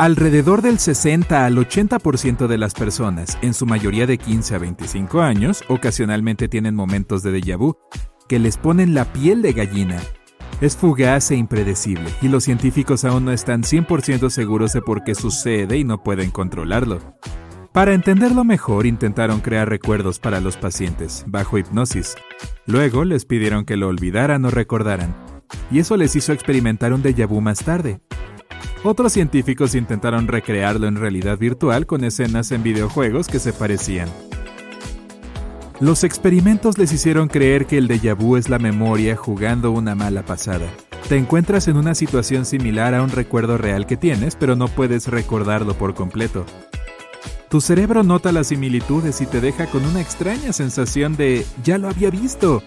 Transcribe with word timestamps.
Alrededor 0.00 0.62
del 0.62 0.78
60 0.78 1.44
al 1.44 1.58
80% 1.58 2.46
de 2.46 2.56
las 2.56 2.72
personas, 2.72 3.36
en 3.42 3.52
su 3.52 3.66
mayoría 3.66 4.06
de 4.06 4.16
15 4.16 4.54
a 4.54 4.58
25 4.58 5.20
años, 5.20 5.62
ocasionalmente 5.68 6.48
tienen 6.48 6.74
momentos 6.74 7.22
de 7.22 7.38
déjà 7.38 7.58
vu 7.58 7.76
que 8.26 8.38
les 8.38 8.56
ponen 8.56 8.94
la 8.94 9.04
piel 9.04 9.42
de 9.42 9.52
gallina. 9.52 9.98
Es 10.62 10.74
fugaz 10.74 11.30
e 11.32 11.36
impredecible, 11.36 12.08
y 12.22 12.28
los 12.28 12.44
científicos 12.44 13.04
aún 13.04 13.26
no 13.26 13.32
están 13.32 13.62
100% 13.62 14.30
seguros 14.30 14.72
de 14.72 14.80
por 14.80 15.04
qué 15.04 15.14
sucede 15.14 15.76
y 15.76 15.84
no 15.84 16.02
pueden 16.02 16.30
controlarlo. 16.30 17.00
Para 17.74 17.92
entenderlo 17.92 18.42
mejor, 18.42 18.86
intentaron 18.86 19.40
crear 19.40 19.68
recuerdos 19.68 20.18
para 20.18 20.40
los 20.40 20.56
pacientes, 20.56 21.24
bajo 21.26 21.58
hipnosis. 21.58 22.14
Luego 22.64 23.04
les 23.04 23.26
pidieron 23.26 23.66
que 23.66 23.76
lo 23.76 23.88
olvidaran 23.88 24.46
o 24.46 24.50
recordaran, 24.50 25.14
y 25.70 25.80
eso 25.80 25.98
les 25.98 26.16
hizo 26.16 26.32
experimentar 26.32 26.94
un 26.94 27.02
déjà 27.02 27.28
vu 27.28 27.42
más 27.42 27.58
tarde. 27.58 28.00
Otros 28.82 29.12
científicos 29.12 29.74
intentaron 29.74 30.26
recrearlo 30.26 30.86
en 30.86 30.96
realidad 30.96 31.36
virtual 31.36 31.84
con 31.84 32.02
escenas 32.02 32.50
en 32.50 32.62
videojuegos 32.62 33.26
que 33.28 33.38
se 33.38 33.52
parecían. 33.52 34.08
Los 35.80 36.02
experimentos 36.02 36.78
les 36.78 36.90
hicieron 36.92 37.28
creer 37.28 37.66
que 37.66 37.76
el 37.76 37.88
déjà 37.88 38.16
vu 38.16 38.36
es 38.36 38.48
la 38.48 38.58
memoria 38.58 39.16
jugando 39.16 39.70
una 39.70 39.94
mala 39.94 40.22
pasada. 40.22 40.66
Te 41.10 41.18
encuentras 41.18 41.68
en 41.68 41.76
una 41.76 41.94
situación 41.94 42.46
similar 42.46 42.94
a 42.94 43.02
un 43.02 43.10
recuerdo 43.10 43.58
real 43.58 43.86
que 43.86 43.98
tienes, 43.98 44.34
pero 44.34 44.56
no 44.56 44.68
puedes 44.68 45.08
recordarlo 45.08 45.74
por 45.74 45.94
completo. 45.94 46.46
Tu 47.50 47.60
cerebro 47.60 48.02
nota 48.02 48.32
las 48.32 48.46
similitudes 48.46 49.20
y 49.20 49.26
te 49.26 49.40
deja 49.40 49.66
con 49.66 49.84
una 49.84 50.00
extraña 50.00 50.52
sensación 50.52 51.16
de 51.16 51.44
ya 51.64 51.76
lo 51.76 51.88
había 51.88 52.08
visto. 52.08 52.62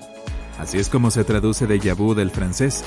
Así 0.60 0.78
es 0.78 0.90
como 0.90 1.10
se 1.10 1.24
traduce 1.24 1.68
déjà 1.68 1.96
vu 1.96 2.14
del 2.14 2.30
francés. 2.30 2.84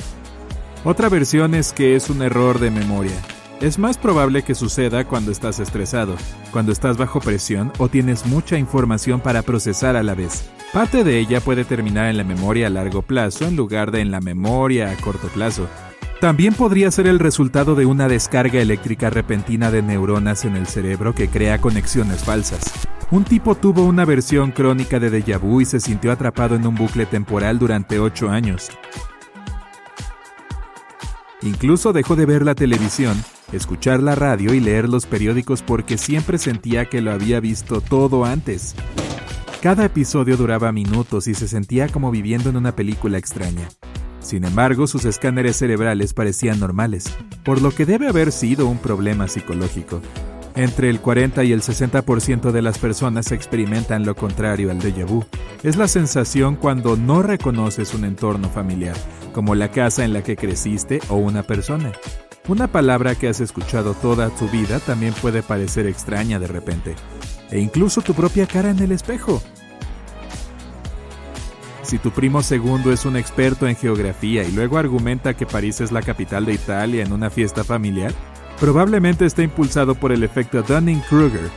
Otra 0.85 1.09
versión 1.09 1.55
es 1.55 1.73
que 1.73 1.97
es 1.97 2.11
un 2.11 2.23
error 2.23 2.59
de 2.59 2.71
memoria. 2.71 3.17
Es 3.61 3.79
más 3.79 3.97
probable 3.97 4.43
que 4.43 4.55
suceda 4.55 5.07
cuando 5.07 5.33
estás 5.33 5.61
estresado, 5.61 6.15
cuando 6.53 6.73
estás 6.73 6.99
bajo 6.99 7.21
presión 7.21 7.73
o 7.79 7.89
tienes 7.89 8.27
mucha 8.27 8.59
información 8.59 9.21
para 9.21 9.43
procesar 9.43 9.97
a 9.97 10.03
la 10.03 10.15
vez. 10.15 10.49
Parte 10.73 11.05
de 11.05 11.19
ella 11.19 11.41
puede 11.41 11.65
terminar 11.65 12.11
en 12.11 12.19
la 12.19 12.25
memoria 12.25 12.67
a 12.67 12.71
largo 12.71 13.01
plazo 13.01 13.47
en 13.47 13.57
lugar 13.57 13.93
de 13.93 14.01
en 14.01 14.11
la 14.11 14.21
memoria 14.21 14.91
a 14.91 14.97
corto 14.97 15.29
plazo. 15.29 15.69
También 16.21 16.55
podría 16.55 16.91
ser 16.91 17.07
el 17.07 17.19
resultado 17.19 17.75
de 17.75 17.87
una 17.87 18.09
descarga 18.09 18.61
eléctrica 18.61 19.11
repentina 19.11 19.71
de 19.71 19.83
neuronas 19.83 20.45
en 20.45 20.57
el 20.57 20.67
cerebro 20.67 21.15
que 21.15 21.29
crea 21.29 21.59
conexiones 21.59 22.25
falsas. 22.25 22.73
Un 23.11 23.25
tipo 23.25 23.55
tuvo 23.55 23.85
una 23.85 24.05
versión 24.05 24.51
crónica 24.51 24.99
de 24.99 25.11
déjà 25.11 25.39
vu 25.39 25.61
y 25.61 25.65
se 25.65 25.81
sintió 25.81 26.13
atrapado 26.13 26.57
en 26.57 26.67
un 26.67 26.75
bucle 26.75 27.07
temporal 27.07 27.59
durante 27.59 27.99
8 27.99 28.31
años. 28.31 28.71
Incluso 31.43 31.93
dejó 31.93 32.17
de 32.17 32.27
ver 32.27 32.45
la 32.45 32.55
televisión, 32.55 33.23
escuchar 33.53 34.03
la 34.03 34.15
radio 34.15 34.55
y 34.55 34.61
leer 34.61 34.89
los 34.89 35.07
periódicos 35.07 35.63
porque 35.63 35.99
siempre 35.99 36.39
sentía 36.39 36.87
que 36.87 37.03
lo 37.03 37.13
había 37.13 37.41
visto 37.41 37.81
todo 37.81 38.25
antes. 38.25 38.75
Cada 39.61 39.85
episodio 39.85 40.37
duraba 40.37 40.73
minutos 40.73 41.29
y 41.29 41.35
se 41.35 41.49
sentía 41.49 41.89
como 41.89 42.11
viviendo 42.11 42.51
en 42.51 42.57
una 42.57 42.75
película 42.75 43.19
extraña. 43.19 43.69
Sin 44.21 44.45
embargo, 44.45 44.87
sus 44.87 45.05
escáneres 45.05 45.57
cerebrales 45.57 46.13
parecían 46.13 46.59
normales, 46.59 47.05
por 47.45 47.63
lo 47.63 47.71
que 47.71 47.87
debe 47.87 48.09
haber 48.09 48.33
sido 48.33 48.67
un 48.67 48.79
problema 48.79 49.29
psicológico. 49.29 50.01
Entre 50.57 50.89
el 50.89 51.01
40 51.01 51.45
y 51.45 51.53
el 51.53 51.61
60% 51.61 52.51
de 52.51 52.63
las 52.63 52.79
personas 52.79 53.31
experimentan 53.31 54.07
lo 54.07 54.15
contrario 54.17 54.71
al 54.71 54.81
déjà 54.81 55.05
vu. 55.05 55.23
Es 55.63 55.77
la 55.77 55.87
sensación 55.87 56.57
cuando 56.57 56.97
no 56.97 57.23
reconoces 57.23 57.93
un 57.93 58.07
entorno 58.07 58.49
familiar, 58.49 58.97
como 59.35 59.55
la 59.55 59.71
casa 59.71 60.03
en 60.07 60.15
la 60.15 60.23
que 60.23 60.37
creciste 60.37 61.01
o 61.11 61.17
una 61.17 61.43
persona. 61.43 61.93
Una 62.49 62.69
palabra 62.69 63.15
que 63.15 63.29
has 63.29 63.41
escuchado 63.41 63.93
toda 63.93 64.31
tu 64.31 64.49
vida 64.49 64.81
también 64.81 65.13
puede 65.13 65.43
parecer 65.43 65.87
extraña 65.87 66.39
de 66.39 66.47
repente, 66.47 66.95
e 67.51 67.59
incluso 67.59 68.01
tu 68.01 68.15
propia 68.15 68.47
cara 68.47 68.71
en 68.71 68.79
el 68.79 68.93
espejo. 68.93 69.43
Si 71.83 71.99
tu 71.99 72.13
primo 72.13 72.43
segundo 72.43 72.93
es 72.93 73.05
un 73.05 73.17
experto 73.17 73.69
en 73.69 73.77
geografía 73.77 74.43
y 74.43 74.53
luego 74.53 74.79
argumenta 74.79 75.35
que 75.35 75.45
París 75.45 75.83
es 75.83 75.93
la 75.93 76.01
capital 76.01 76.47
de 76.47 76.55
Italia 76.55 77.05
en 77.05 77.13
una 77.13 77.29
fiesta 77.29 77.63
familiar, 77.63 78.13
Probablemente 78.61 79.27
está 79.27 79.43
impulsado 79.43 79.95
por 79.95 80.13
el 80.13 80.23
efecto 80.23 80.63
Dunning-Kruger. 80.63 81.51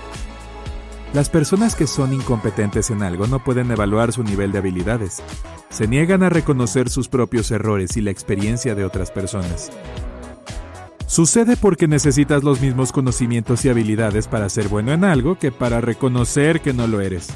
Las 1.14 1.30
personas 1.30 1.74
que 1.74 1.88
son 1.88 2.14
incompetentes 2.14 2.90
en 2.92 3.04
algo 3.04 3.26
no 3.26 3.44
pueden 3.44 3.72
evaluar 3.72 4.12
su 4.12 4.24
nivel 4.24 4.52
de 4.52 4.58
habilidades. 4.58 5.24
Se 5.70 5.88
niegan 5.88 6.24
a 6.24 6.30
reconocer 6.30 6.90
sus 6.90 7.08
propios 7.08 7.52
errores 7.52 7.96
y 7.96 8.02
la 8.02 8.12
experiencia 8.12 8.76
de 8.76 8.84
otras 8.84 9.12
personas. 9.12 9.72
Sucede 11.08 11.56
porque 11.56 11.88
necesitas 11.88 12.44
los 12.44 12.62
mismos 12.62 12.92
conocimientos 12.92 13.64
y 13.66 13.70
habilidades 13.70 14.28
para 14.28 14.50
ser 14.50 14.68
bueno 14.68 14.92
en 14.92 15.04
algo 15.04 15.40
que 15.40 15.52
para 15.52 15.82
reconocer 15.82 16.62
que 16.62 16.74
no 16.74 16.86
lo 16.86 17.02
eres. 17.02 17.30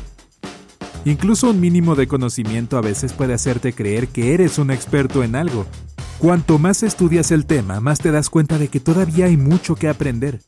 Incluso 1.06 1.50
un 1.50 1.59
mínimo 1.59 1.95
de 1.95 2.07
conocimiento 2.07 2.78
a 2.78 2.81
veces 2.81 3.13
puede 3.13 3.34
hacerte 3.34 3.74
creer 3.74 4.09
que 4.09 4.34
eres 4.34 4.59
un 4.59 4.72
experto 4.72 5.24
en 5.24 5.35
algo, 5.35 5.66
Cuanto 6.19 6.57
más 6.57 6.84
estudias 6.84 7.31
el 7.31 7.46
tema, 7.46 7.79
más 7.79 8.00
te 8.00 8.12
das 8.12 8.29
cuenta 8.29 8.57
de 8.57 8.69
que 8.69 8.79
todavía 8.79 9.25
hay 9.25 9.38
mucho 9.38 9.75
que 9.75 9.90
aprender. 9.90 10.40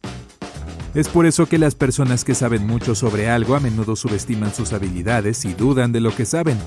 Es 0.94 1.10
por 1.10 1.26
eso 1.26 1.48
que 1.48 1.58
las 1.58 1.76
personas 1.76 2.24
que 2.24 2.36
saben 2.36 2.66
mucho 2.66 2.96
sobre 2.96 3.30
algo 3.30 3.56
a 3.56 3.60
menudo 3.60 3.98
subestiman 3.98 4.54
sus 4.54 4.72
habilidades 4.72 5.44
y 5.44 5.54
dudan 5.54 5.92
de 5.92 6.00
lo 6.00 6.16
que 6.16 6.26
saben. 6.26 6.58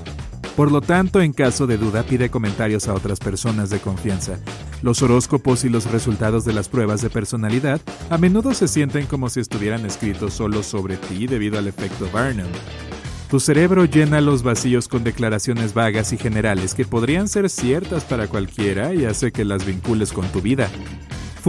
Por 0.55 0.71
lo 0.71 0.81
tanto, 0.81 1.21
en 1.21 1.33
caso 1.33 1.65
de 1.65 1.77
duda, 1.77 2.03
pide 2.03 2.29
comentarios 2.29 2.87
a 2.87 2.93
otras 2.93 3.19
personas 3.19 3.71
de 3.71 3.79
confianza. 3.79 4.39
Los 4.83 5.01
horóscopos 5.01 5.63
y 5.63 5.69
los 5.69 5.89
resultados 5.89 6.45
de 6.45 6.53
las 6.53 6.69
pruebas 6.69 7.01
de 7.01 7.09
personalidad 7.09 7.81
a 8.09 8.17
menudo 8.17 8.53
se 8.53 8.67
sienten 8.67 9.07
como 9.07 9.29
si 9.29 9.39
estuvieran 9.39 9.85
escritos 9.85 10.33
solo 10.33 10.61
sobre 10.61 10.97
ti 10.97 11.25
debido 11.25 11.57
al 11.57 11.67
efecto 11.67 12.07
Barnum. 12.13 12.47
Tu 13.29 13.39
cerebro 13.39 13.85
llena 13.85 14.21
los 14.21 14.41
vacíos 14.41 14.87
con 14.87 15.03
declaraciones 15.03 15.75
vagas 15.75 16.13
y 16.13 16.17
generales 16.17 16.73
que 16.73 16.83
podrían 16.83 17.27
ser 17.27 17.47
ciertas 17.51 18.03
para 18.03 18.27
cualquiera 18.27 18.95
y 18.95 19.05
hace 19.05 19.31
que 19.31 19.45
las 19.45 19.67
vincules 19.67 20.11
con 20.11 20.27
tu 20.29 20.41
vida. 20.41 20.67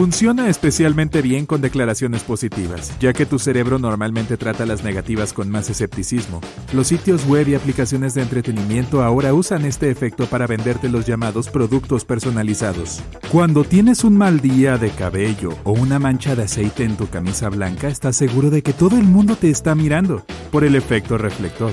Funciona 0.01 0.49
especialmente 0.49 1.21
bien 1.21 1.45
con 1.45 1.61
declaraciones 1.61 2.23
positivas, 2.23 2.99
ya 3.01 3.13
que 3.13 3.27
tu 3.27 3.39
cerebro 3.39 3.79
normalmente 3.79 4.39
trata 4.39 4.65
las 4.65 4.83
negativas 4.83 5.35
con 5.35 5.51
más 5.51 5.69
escepticismo. 5.69 6.41
Los 6.73 6.87
sitios 6.87 7.27
web 7.27 7.47
y 7.49 7.55
aplicaciones 7.55 8.15
de 8.15 8.23
entretenimiento 8.23 9.03
ahora 9.03 9.35
usan 9.35 9.67
este 9.67 9.91
efecto 9.91 10.25
para 10.25 10.47
venderte 10.47 10.89
los 10.89 11.05
llamados 11.05 11.51
productos 11.51 12.07
personalizados. 12.07 13.03
Cuando 13.31 13.63
tienes 13.63 14.03
un 14.03 14.17
mal 14.17 14.41
día 14.41 14.79
de 14.79 14.89
cabello 14.89 15.51
o 15.65 15.73
una 15.73 15.99
mancha 15.99 16.35
de 16.35 16.45
aceite 16.45 16.85
en 16.85 16.97
tu 16.97 17.07
camisa 17.09 17.51
blanca, 17.51 17.89
estás 17.89 18.17
seguro 18.17 18.49
de 18.49 18.63
que 18.63 18.73
todo 18.73 18.97
el 18.97 19.05
mundo 19.05 19.37
te 19.37 19.51
está 19.51 19.75
mirando 19.75 20.25
por 20.51 20.65
el 20.65 20.77
efecto 20.77 21.19
reflector. 21.19 21.73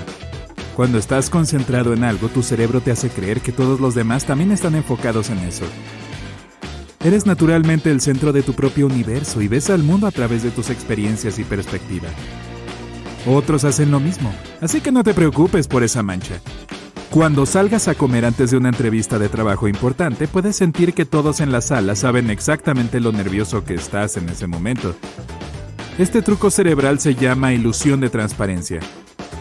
Cuando 0.76 0.98
estás 0.98 1.30
concentrado 1.30 1.94
en 1.94 2.04
algo, 2.04 2.28
tu 2.28 2.44
cerebro 2.44 2.82
te 2.82 2.92
hace 2.92 3.10
creer 3.10 3.40
que 3.40 3.54
todos 3.54 3.80
los 3.80 3.96
demás 3.96 4.26
también 4.26 4.52
están 4.52 4.76
enfocados 4.76 5.30
en 5.30 5.38
eso. 5.40 5.64
Eres 7.08 7.26
naturalmente 7.26 7.90
el 7.90 8.02
centro 8.02 8.34
de 8.34 8.44
tu 8.44 8.52
propio 8.52 8.86
universo 8.86 9.42
y 9.42 9.48
ves 9.48 9.70
al 9.70 9.82
mundo 9.82 10.08
a 10.08 10.12
través 10.12 10.44
de 10.44 10.52
tus 10.52 10.70
experiencias 10.70 11.40
y 11.40 11.46
perspectiva. 11.46 12.10
Otros 13.26 13.64
hacen 13.64 13.92
lo 13.92 14.02
mismo, 14.02 14.30
así 14.60 14.82
que 14.82 14.92
no 14.92 15.06
te 15.06 15.14
preocupes 15.14 15.70
por 15.70 15.84
esa 15.84 16.04
mancha. 16.04 16.42
Cuando 17.10 17.46
salgas 17.46 17.88
a 17.88 17.96
comer 17.96 18.26
antes 18.26 18.52
de 18.52 18.58
una 18.58 18.68
entrevista 18.68 19.20
de 19.20 19.30
trabajo 19.30 19.70
importante, 19.70 20.28
puedes 20.28 20.58
sentir 20.58 20.94
que 20.94 21.06
todos 21.06 21.40
en 21.40 21.54
la 21.54 21.62
sala 21.62 21.96
saben 21.96 22.30
exactamente 22.30 23.00
lo 23.00 23.14
nervioso 23.14 23.64
que 23.64 23.76
estás 23.76 24.18
en 24.18 24.28
ese 24.28 24.46
momento. 24.46 24.94
Este 25.98 26.22
truco 26.22 26.52
cerebral 26.52 27.00
se 27.00 27.16
llama 27.16 27.54
ilusión 27.54 28.02
de 28.02 28.10
transparencia. 28.10 28.82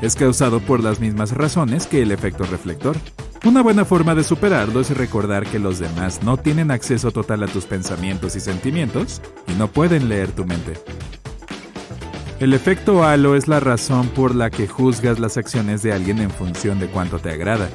Es 0.03 0.15
causado 0.15 0.61
por 0.61 0.85
las 0.85 1.01
mismas 1.01 1.33
razones 1.33 1.89
que 1.89 2.03
el 2.03 2.13
efecto 2.13 2.45
reflector. 2.45 2.97
Una 3.45 3.63
buena 3.63 3.85
forma 3.85 4.15
de 4.15 4.25
superarlo 4.25 4.81
es 4.81 4.91
recordar 4.91 5.47
que 5.47 5.59
los 5.59 5.79
demás 5.79 6.23
no 6.23 6.37
tienen 6.37 6.71
acceso 6.71 7.13
total 7.13 7.43
a 7.45 7.47
tus 7.47 7.65
pensamientos 7.65 8.35
y 8.35 8.41
sentimientos 8.41 9.21
y 9.47 9.53
no 9.53 9.69
pueden 9.69 10.09
leer 10.09 10.33
tu 10.33 10.45
mente. 10.45 10.75
El 12.41 12.53
efecto 12.53 13.05
halo 13.05 13.35
es 13.35 13.49
la 13.49 13.61
razón 13.61 14.09
por 14.09 14.35
la 14.35 14.51
que 14.51 14.67
juzgas 14.67 15.19
las 15.19 15.37
acciones 15.37 15.83
de 15.83 15.93
alguien 15.93 16.19
en 16.19 16.31
función 16.31 16.79
de 16.81 16.89
cuánto 16.89 17.19
te 17.19 17.31
agrada. 17.31 17.69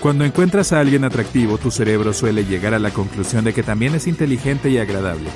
Cuando 0.00 0.24
encuentras 0.24 0.72
a 0.72 0.80
alguien 0.80 1.04
atractivo, 1.04 1.56
tu 1.56 1.70
cerebro 1.70 2.12
suele 2.12 2.44
llegar 2.44 2.74
a 2.74 2.78
la 2.78 2.90
conclusión 2.90 3.44
de 3.44 3.54
que 3.54 3.62
también 3.62 3.94
es 3.94 4.06
inteligente 4.06 4.68
y 4.68 4.76
agradable, 4.76 5.30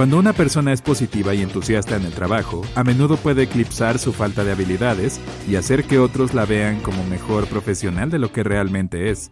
cuando 0.00 0.18
una 0.18 0.32
persona 0.32 0.72
es 0.72 0.80
positiva 0.80 1.34
y 1.34 1.42
entusiasta 1.42 1.94
en 1.94 2.06
el 2.06 2.12
trabajo, 2.12 2.62
a 2.74 2.82
menudo 2.84 3.18
puede 3.18 3.42
eclipsar 3.42 3.98
su 3.98 4.14
falta 4.14 4.44
de 4.44 4.52
habilidades 4.52 5.20
y 5.46 5.56
hacer 5.56 5.84
que 5.84 5.98
otros 5.98 6.32
la 6.32 6.46
vean 6.46 6.80
como 6.80 7.04
mejor 7.04 7.46
profesional 7.46 8.08
de 8.08 8.18
lo 8.18 8.32
que 8.32 8.42
realmente 8.42 9.10
es. 9.10 9.30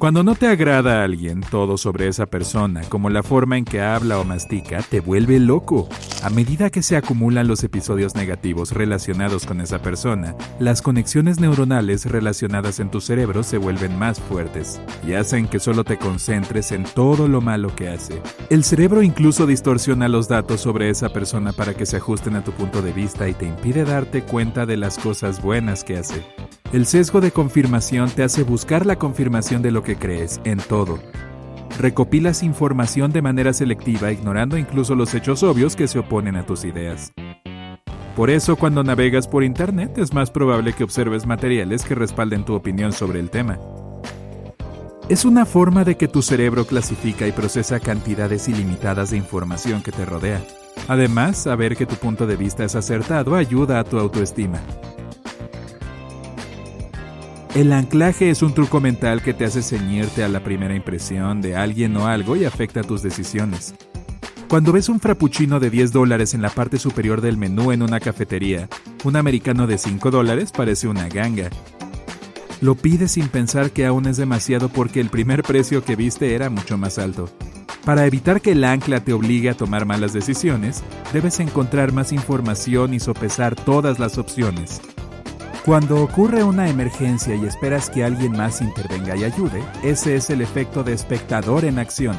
Cuando 0.00 0.22
no 0.22 0.34
te 0.34 0.46
agrada 0.46 1.02
a 1.02 1.04
alguien, 1.04 1.42
todo 1.42 1.76
sobre 1.76 2.08
esa 2.08 2.24
persona, 2.24 2.80
como 2.88 3.10
la 3.10 3.22
forma 3.22 3.58
en 3.58 3.66
que 3.66 3.82
habla 3.82 4.18
o 4.18 4.24
mastica, 4.24 4.80
te 4.80 5.00
vuelve 5.00 5.38
loco. 5.38 5.90
A 6.22 6.30
medida 6.30 6.70
que 6.70 6.82
se 6.82 6.96
acumulan 6.96 7.46
los 7.46 7.64
episodios 7.64 8.14
negativos 8.14 8.72
relacionados 8.72 9.44
con 9.44 9.60
esa 9.60 9.82
persona, 9.82 10.34
las 10.58 10.80
conexiones 10.80 11.38
neuronales 11.38 12.06
relacionadas 12.06 12.80
en 12.80 12.90
tu 12.90 13.02
cerebro 13.02 13.42
se 13.42 13.58
vuelven 13.58 13.98
más 13.98 14.18
fuertes 14.18 14.80
y 15.06 15.12
hacen 15.12 15.46
que 15.46 15.60
solo 15.60 15.84
te 15.84 15.98
concentres 15.98 16.72
en 16.72 16.84
todo 16.84 17.28
lo 17.28 17.42
malo 17.42 17.76
que 17.76 17.90
hace. 17.90 18.22
El 18.48 18.64
cerebro 18.64 19.02
incluso 19.02 19.46
distorsiona 19.46 20.08
los 20.08 20.28
datos 20.28 20.62
sobre 20.62 20.88
esa 20.88 21.10
persona 21.10 21.52
para 21.52 21.74
que 21.74 21.84
se 21.84 21.98
ajusten 21.98 22.36
a 22.36 22.42
tu 22.42 22.52
punto 22.52 22.80
de 22.80 22.94
vista 22.94 23.28
y 23.28 23.34
te 23.34 23.44
impide 23.44 23.84
darte 23.84 24.22
cuenta 24.22 24.64
de 24.64 24.78
las 24.78 24.96
cosas 24.96 25.42
buenas 25.42 25.84
que 25.84 25.98
hace. 25.98 26.24
El 26.72 26.86
sesgo 26.86 27.20
de 27.20 27.32
confirmación 27.32 28.10
te 28.10 28.22
hace 28.22 28.44
buscar 28.44 28.86
la 28.86 28.94
confirmación 28.94 29.60
de 29.60 29.72
lo 29.72 29.82
que 29.82 29.96
crees 29.96 30.40
en 30.44 30.58
todo, 30.58 31.00
recopilas 31.80 32.44
información 32.44 33.10
de 33.10 33.22
manera 33.22 33.52
selectiva 33.52 34.12
ignorando 34.12 34.56
incluso 34.56 34.94
los 34.94 35.12
hechos 35.12 35.42
obvios 35.42 35.74
que 35.74 35.88
se 35.88 35.98
oponen 35.98 36.36
a 36.36 36.46
tus 36.46 36.64
ideas. 36.64 37.12
Por 38.14 38.30
eso 38.30 38.54
cuando 38.54 38.84
navegas 38.84 39.26
por 39.26 39.42
Internet 39.42 39.98
es 39.98 40.14
más 40.14 40.30
probable 40.30 40.72
que 40.72 40.84
observes 40.84 41.26
materiales 41.26 41.82
que 41.82 41.96
respalden 41.96 42.44
tu 42.44 42.54
opinión 42.54 42.92
sobre 42.92 43.18
el 43.18 43.30
tema. 43.30 43.58
Es 45.08 45.24
una 45.24 45.46
forma 45.46 45.82
de 45.82 45.96
que 45.96 46.06
tu 46.06 46.22
cerebro 46.22 46.66
clasifica 46.66 47.26
y 47.26 47.32
procesa 47.32 47.80
cantidades 47.80 48.48
ilimitadas 48.48 49.10
de 49.10 49.16
información 49.16 49.82
que 49.82 49.90
te 49.90 50.04
rodea. 50.04 50.40
Además, 50.86 51.36
saber 51.36 51.76
que 51.76 51.86
tu 51.86 51.96
punto 51.96 52.28
de 52.28 52.36
vista 52.36 52.62
es 52.62 52.76
acertado 52.76 53.34
ayuda 53.34 53.80
a 53.80 53.84
tu 53.84 53.98
autoestima. 53.98 54.60
El 57.54 57.72
anclaje 57.72 58.30
es 58.30 58.42
un 58.42 58.54
truco 58.54 58.80
mental 58.80 59.22
que 59.22 59.34
te 59.34 59.44
hace 59.44 59.60
ceñirte 59.60 60.22
a 60.22 60.28
la 60.28 60.44
primera 60.44 60.76
impresión 60.76 61.42
de 61.42 61.56
alguien 61.56 61.96
o 61.96 62.06
algo 62.06 62.36
y 62.36 62.44
afecta 62.44 62.84
tus 62.84 63.02
decisiones. 63.02 63.74
Cuando 64.48 64.70
ves 64.72 64.88
un 64.88 65.00
frappuccino 65.00 65.58
de 65.58 65.68
10 65.68 65.90
dólares 65.90 66.32
en 66.34 66.42
la 66.42 66.50
parte 66.50 66.78
superior 66.78 67.20
del 67.20 67.36
menú 67.36 67.72
en 67.72 67.82
una 67.82 67.98
cafetería, 67.98 68.68
un 69.02 69.16
americano 69.16 69.66
de 69.66 69.78
5 69.78 70.12
dólares 70.12 70.52
parece 70.52 70.86
una 70.86 71.08
ganga. 71.08 71.50
Lo 72.60 72.76
pides 72.76 73.12
sin 73.12 73.26
pensar 73.26 73.72
que 73.72 73.84
aún 73.84 74.06
es 74.06 74.16
demasiado 74.16 74.68
porque 74.68 75.00
el 75.00 75.10
primer 75.10 75.42
precio 75.42 75.84
que 75.84 75.96
viste 75.96 76.36
era 76.36 76.50
mucho 76.50 76.78
más 76.78 76.98
alto. 76.98 77.28
Para 77.84 78.06
evitar 78.06 78.40
que 78.40 78.52
el 78.52 78.62
ancla 78.62 79.00
te 79.00 79.12
obligue 79.12 79.50
a 79.50 79.56
tomar 79.56 79.86
malas 79.86 80.12
decisiones, 80.12 80.84
debes 81.12 81.40
encontrar 81.40 81.92
más 81.92 82.12
información 82.12 82.94
y 82.94 83.00
sopesar 83.00 83.56
todas 83.56 83.98
las 83.98 84.18
opciones. 84.18 84.80
Cuando 85.64 86.02
ocurre 86.02 86.42
una 86.42 86.70
emergencia 86.70 87.34
y 87.34 87.44
esperas 87.44 87.90
que 87.90 88.02
alguien 88.02 88.32
más 88.32 88.62
intervenga 88.62 89.14
y 89.14 89.24
ayude, 89.24 89.62
ese 89.82 90.16
es 90.16 90.30
el 90.30 90.40
efecto 90.40 90.82
de 90.82 90.94
espectador 90.94 91.66
en 91.66 91.78
acción. 91.78 92.16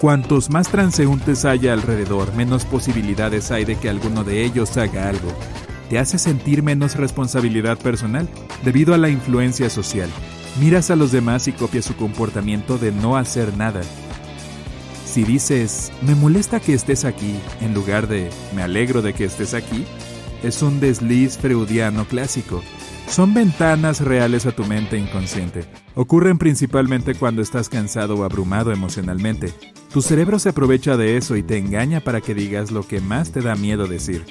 Cuantos 0.00 0.50
más 0.50 0.68
transeúntes 0.68 1.44
haya 1.44 1.72
alrededor, 1.72 2.32
menos 2.34 2.64
posibilidades 2.64 3.50
hay 3.50 3.64
de 3.64 3.74
que 3.74 3.88
alguno 3.88 4.22
de 4.22 4.44
ellos 4.44 4.76
haga 4.76 5.08
algo. 5.08 5.32
Te 5.90 5.98
hace 5.98 6.16
sentir 6.18 6.62
menos 6.62 6.94
responsabilidad 6.94 7.76
personal 7.76 8.28
debido 8.64 8.94
a 8.94 8.98
la 8.98 9.08
influencia 9.08 9.68
social. 9.68 10.08
Miras 10.60 10.90
a 10.92 10.96
los 10.96 11.10
demás 11.10 11.48
y 11.48 11.52
copias 11.52 11.86
su 11.86 11.96
comportamiento 11.96 12.78
de 12.78 12.92
no 12.92 13.16
hacer 13.16 13.56
nada. 13.56 13.80
Si 15.04 15.24
dices, 15.24 15.90
me 16.02 16.14
molesta 16.14 16.60
que 16.60 16.74
estés 16.74 17.04
aquí, 17.04 17.34
en 17.60 17.74
lugar 17.74 18.06
de, 18.06 18.30
me 18.54 18.62
alegro 18.62 19.02
de 19.02 19.12
que 19.12 19.24
estés 19.24 19.54
aquí, 19.54 19.86
es 20.42 20.62
un 20.62 20.80
desliz 20.80 21.38
freudiano 21.38 22.06
clásico. 22.06 22.62
Son 23.08 23.34
ventanas 23.34 24.00
reales 24.00 24.46
a 24.46 24.52
tu 24.52 24.64
mente 24.64 24.98
inconsciente. 24.98 25.64
Ocurren 25.94 26.38
principalmente 26.38 27.14
cuando 27.14 27.42
estás 27.42 27.68
cansado 27.68 28.16
o 28.16 28.24
abrumado 28.24 28.72
emocionalmente. 28.72 29.52
Tu 29.92 30.02
cerebro 30.02 30.38
se 30.38 30.50
aprovecha 30.50 30.96
de 30.96 31.16
eso 31.16 31.36
y 31.36 31.42
te 31.42 31.56
engaña 31.56 32.00
para 32.00 32.20
que 32.20 32.34
digas 32.34 32.70
lo 32.70 32.86
que 32.86 33.00
más 33.00 33.32
te 33.32 33.40
da 33.40 33.54
miedo 33.54 33.86
decir. 33.86 34.24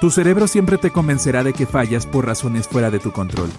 Tu 0.00 0.10
cerebro 0.10 0.48
siempre 0.48 0.78
te 0.78 0.90
convencerá 0.90 1.44
de 1.44 1.52
que 1.52 1.66
fallas 1.66 2.06
por 2.06 2.24
razones 2.24 2.66
fuera 2.66 2.90
de 2.90 2.98
tu 2.98 3.12
control. 3.12 3.50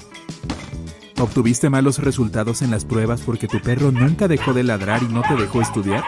¿Obtuviste 1.19 1.69
malos 1.69 1.99
resultados 1.99 2.63
en 2.63 2.71
las 2.71 2.83
pruebas 2.83 3.21
porque 3.21 3.47
tu 3.47 3.61
perro 3.61 3.91
nunca 3.91 4.27
dejó 4.27 4.53
de 4.53 4.63
ladrar 4.63 5.03
y 5.03 5.13
no 5.13 5.21
te 5.21 5.35
dejó 5.35 5.61
estudiar? 5.61 6.03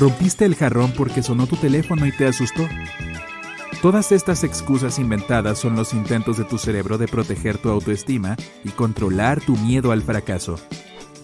¿Rompiste 0.00 0.46
el 0.46 0.54
jarrón 0.54 0.92
porque 0.96 1.22
sonó 1.22 1.46
tu 1.46 1.56
teléfono 1.56 2.06
y 2.06 2.12
te 2.12 2.26
asustó? 2.26 2.66
Todas 3.82 4.10
estas 4.10 4.42
excusas 4.42 4.98
inventadas 4.98 5.58
son 5.58 5.76
los 5.76 5.92
intentos 5.92 6.38
de 6.38 6.44
tu 6.44 6.58
cerebro 6.58 6.98
de 6.98 7.08
proteger 7.08 7.58
tu 7.58 7.68
autoestima 7.68 8.36
y 8.64 8.70
controlar 8.70 9.40
tu 9.40 9.56
miedo 9.56 9.92
al 9.92 10.02
fracaso. 10.02 10.58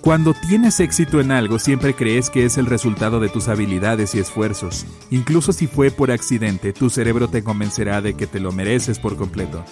Cuando 0.03 0.35
tienes 0.35 0.79
éxito 0.81 1.21
en 1.21 1.31
algo 1.31 1.59
siempre 1.59 1.95
crees 1.95 2.29
que 2.29 2.45
es 2.45 2.59
el 2.59 2.67
resultado 2.67 3.21
de 3.21 3.29
tus 3.29 3.49
habilidades 3.49 4.15
y 4.15 4.19
esfuerzos. 4.19 4.85
Incluso 5.11 5.53
si 5.53 5.67
fue 5.67 5.91
por 5.91 6.11
accidente, 6.11 6.73
tu 6.73 6.91
cerebro 6.91 7.29
te 7.29 7.43
convencerá 7.43 8.01
de 8.01 8.15
que 8.15 8.27
te 8.27 8.41
lo 8.41 8.53
mereces 8.53 8.99
por 8.99 9.17
completo. 9.17 9.65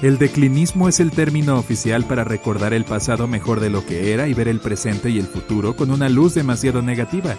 El 0.00 0.18
declinismo 0.18 0.88
es 0.88 1.00
el 1.00 1.10
término 1.10 1.58
oficial 1.58 2.04
para 2.04 2.22
recordar 2.22 2.72
el 2.72 2.84
pasado 2.84 3.26
mejor 3.26 3.58
de 3.58 3.68
lo 3.68 3.84
que 3.84 4.12
era 4.12 4.28
y 4.28 4.34
ver 4.34 4.46
el 4.46 4.60
presente 4.60 5.10
y 5.10 5.18
el 5.18 5.26
futuro 5.26 5.74
con 5.74 5.90
una 5.90 6.08
luz 6.08 6.34
demasiado 6.34 6.82
negativa. 6.82 7.34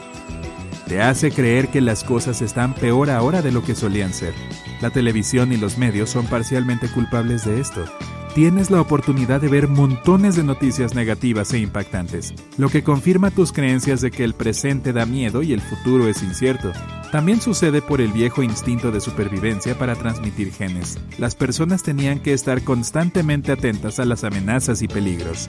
Te 0.89 1.03
hace 1.03 1.29
creer 1.29 1.67
que 1.67 1.81
las 1.81 2.03
cosas 2.03 2.41
están 2.41 2.73
peor 2.73 3.11
ahora 3.11 3.43
de 3.43 3.51
lo 3.51 3.63
que 3.63 3.75
solían 3.75 4.11
ser. 4.11 4.33
La 4.81 4.89
televisión 4.89 5.53
y 5.53 5.57
los 5.57 5.77
medios 5.77 6.09
son 6.09 6.25
parcialmente 6.25 6.89
culpables 6.89 7.45
de 7.45 7.61
esto. 7.61 7.85
Tienes 8.33 8.71
la 8.71 8.81
oportunidad 8.81 9.39
de 9.39 9.49
ver 9.49 9.67
montones 9.67 10.35
de 10.35 10.43
noticias 10.43 10.95
negativas 10.95 11.53
e 11.53 11.59
impactantes, 11.59 12.33
lo 12.57 12.69
que 12.69 12.83
confirma 12.83 13.29
tus 13.29 13.51
creencias 13.51 14.01
de 14.01 14.09
que 14.09 14.23
el 14.23 14.33
presente 14.33 14.91
da 14.91 15.05
miedo 15.05 15.43
y 15.43 15.53
el 15.53 15.61
futuro 15.61 16.07
es 16.07 16.23
incierto. 16.23 16.71
También 17.11 17.39
sucede 17.39 17.83
por 17.83 18.01
el 18.01 18.11
viejo 18.11 18.41
instinto 18.41 18.91
de 18.91 18.99
supervivencia 18.99 19.77
para 19.77 19.93
transmitir 19.93 20.51
genes. 20.51 20.97
Las 21.19 21.35
personas 21.35 21.83
tenían 21.83 22.19
que 22.19 22.33
estar 22.33 22.63
constantemente 22.63 23.51
atentas 23.51 23.99
a 23.99 24.05
las 24.05 24.23
amenazas 24.23 24.81
y 24.81 24.87
peligros. 24.87 25.47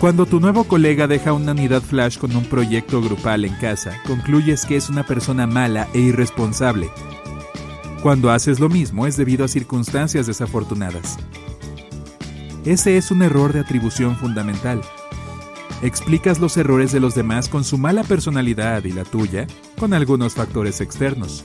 Cuando 0.00 0.24
tu 0.24 0.40
nuevo 0.40 0.64
colega 0.64 1.06
deja 1.06 1.34
una 1.34 1.52
unidad 1.52 1.82
flash 1.82 2.16
con 2.16 2.34
un 2.34 2.46
proyecto 2.46 3.02
grupal 3.02 3.44
en 3.44 3.54
casa, 3.56 4.00
concluyes 4.06 4.64
que 4.64 4.76
es 4.76 4.88
una 4.88 5.04
persona 5.04 5.46
mala 5.46 5.88
e 5.92 6.00
irresponsable. 6.00 6.88
Cuando 8.02 8.30
haces 8.30 8.60
lo 8.60 8.70
mismo 8.70 9.06
es 9.06 9.18
debido 9.18 9.44
a 9.44 9.48
circunstancias 9.48 10.26
desafortunadas. 10.26 11.18
Ese 12.64 12.96
es 12.96 13.10
un 13.10 13.20
error 13.20 13.52
de 13.52 13.60
atribución 13.60 14.16
fundamental. 14.16 14.80
Explicas 15.82 16.40
los 16.40 16.56
errores 16.56 16.92
de 16.92 17.00
los 17.00 17.14
demás 17.14 17.50
con 17.50 17.62
su 17.62 17.76
mala 17.76 18.02
personalidad 18.02 18.82
y 18.84 18.92
la 18.92 19.04
tuya 19.04 19.46
con 19.78 19.92
algunos 19.92 20.32
factores 20.32 20.80
externos. 20.80 21.44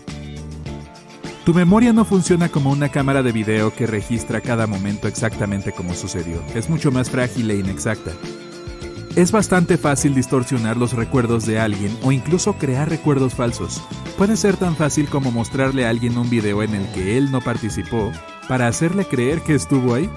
Tu 1.44 1.54
memoria 1.54 1.92
no 1.92 2.06
funciona 2.06 2.48
como 2.48 2.72
una 2.72 2.88
cámara 2.88 3.22
de 3.22 3.34
video 3.34 3.75
que 3.75 3.86
registra 3.86 4.40
cada 4.40 4.66
momento 4.66 5.10
exactamente 5.10 5.74
como 5.74 5.94
sucedió. 5.94 6.42
Es 6.56 6.69
mucho 6.69 6.90
más 6.90 7.10
frágil 7.10 7.52
e 7.52 7.57
inexacta. 7.57 8.13
Es 9.15 9.31
bastante 9.31 9.77
fácil 9.77 10.13
distorsionar 10.13 10.75
los 10.75 10.91
recuerdos 10.91 11.45
de 11.45 11.57
alguien 11.57 11.97
o 12.03 12.12
incluso 12.12 12.53
crear 12.56 12.89
recuerdos 12.89 13.33
falsos. 13.33 13.81
Puede 14.18 14.35
ser 14.35 14.57
tan 14.57 14.75
fácil 14.75 15.07
como 15.07 15.31
mostrarle 15.31 15.85
a 15.85 15.90
alguien 15.90 16.18
un 16.18 16.30
video 16.30 16.61
en 16.63 16.75
el 16.75 16.85
que 16.92 17.18
él 17.18 17.31
no 17.31 17.40
participó 17.40 18.11
para 18.49 18.68
hacerle 18.68 19.06
creer 19.06 19.40
que 19.40 19.56
estuvo 19.56 19.94
ahí. 19.94 20.09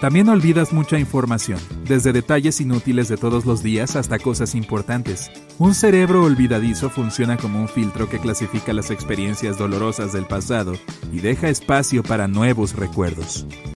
También 0.00 0.28
olvidas 0.28 0.72
mucha 0.72 0.98
información, 0.98 1.60
desde 1.84 2.12
detalles 2.12 2.60
inútiles 2.60 3.06
de 3.06 3.16
todos 3.16 3.44
los 3.44 3.62
días 3.62 3.94
hasta 3.94 4.18
cosas 4.18 4.56
importantes. 4.56 5.30
Un 5.58 5.72
cerebro 5.72 6.24
olvidadizo 6.24 6.90
funciona 6.90 7.36
como 7.36 7.60
un 7.60 7.68
filtro 7.68 8.08
que 8.08 8.18
clasifica 8.18 8.72
las 8.72 8.90
experiencias 8.90 9.58
dolorosas 9.58 10.12
del 10.12 10.24
pasado 10.24 10.72
y 11.12 11.20
deja 11.20 11.50
espacio 11.50 12.02
para 12.02 12.26
nuevos 12.26 12.74
recuerdos. 12.74 13.46